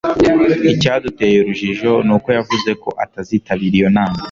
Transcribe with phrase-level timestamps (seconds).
[0.73, 4.17] icyaduteye urujijo ni uko yavuze ko atazitabira iyo nama